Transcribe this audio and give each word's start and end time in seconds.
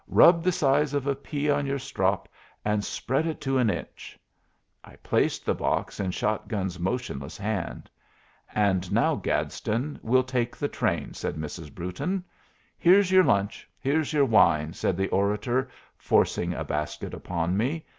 Rub 0.07 0.41
the 0.41 0.51
size 0.51 0.95
of 0.95 1.05
a 1.05 1.13
pea 1.13 1.51
on 1.51 1.67
your 1.67 1.77
strop 1.77 2.27
and 2.65 2.83
spread 2.83 3.27
it 3.27 3.39
to 3.41 3.59
an 3.59 3.69
inch." 3.69 4.17
I 4.83 4.95
placed 4.95 5.45
the 5.45 5.53
box 5.53 5.99
in 5.99 6.09
Shot 6.09 6.47
gun's 6.47 6.79
motionless 6.79 7.37
hand. 7.37 7.87
"And 8.55 8.91
now, 8.91 9.13
Gadsden, 9.13 9.99
we'll 10.01 10.23
take 10.23 10.57
the 10.57 10.67
train," 10.67 11.13
said 11.13 11.35
Mrs. 11.35 11.71
Brewton. 11.75 12.23
"Here's 12.79 13.11
your 13.11 13.23
lunch! 13.23 13.69
Here's 13.79 14.11
your 14.11 14.25
wine!" 14.25 14.73
said 14.73 14.97
the 14.97 15.09
orator, 15.09 15.69
forcing 15.97 16.51
a 16.51 16.63
basket 16.63 17.13
upon 17.13 17.55
me. 17.55 17.85